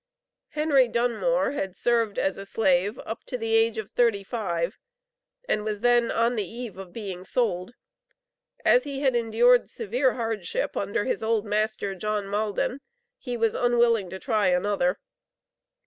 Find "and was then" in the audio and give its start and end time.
5.47-6.09